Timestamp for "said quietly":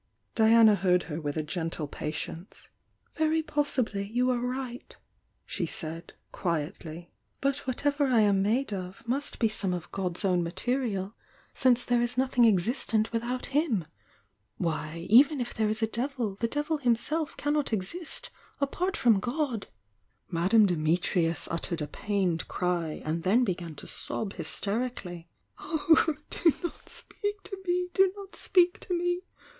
5.67-7.11